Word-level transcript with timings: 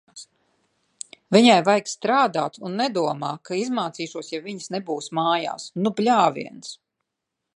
Viņai 1.35 1.57
vajag 1.67 1.91
strādāt 1.91 2.57
un 2.69 2.79
nedomā, 2.83 3.29
ka 3.49 3.59
izmācīšos, 3.65 4.33
ja 4.35 4.41
viņas 4.49 4.73
nebūs 4.77 5.13
mājās. 5.19 5.71
Nu 5.85 5.95
bļāviens! 6.01 6.75